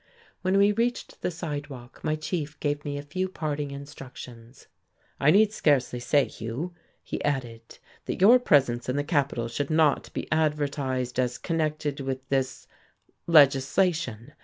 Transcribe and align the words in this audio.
When 0.41 0.57
we 0.57 0.71
reached 0.71 1.21
the 1.21 1.29
sidewalk 1.29 1.99
my 2.03 2.15
chief 2.15 2.59
gave 2.59 2.83
me 2.83 2.97
a 2.97 3.03
few 3.03 3.29
parting 3.29 3.69
instructions. 3.69 4.65
"I 5.19 5.29
need 5.29 5.53
scarcely 5.53 5.99
say, 5.99 6.25
Hugh," 6.25 6.73
he 7.03 7.23
added, 7.23 7.77
"that 8.05 8.19
your 8.19 8.39
presence 8.39 8.89
in 8.89 8.95
the 8.95 9.03
capital 9.03 9.47
should 9.47 9.69
not 9.69 10.11
be 10.13 10.27
advertised 10.31 11.19
as 11.19 11.37
connected 11.37 11.99
with 11.99 12.27
this 12.29 12.65
legislation. 13.27 14.33